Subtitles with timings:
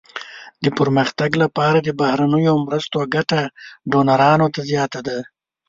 [0.63, 3.39] د پرمختګ لپاره د بهرنیو مرستو ګټه
[3.91, 5.17] ډونرانو ته زیاته ده.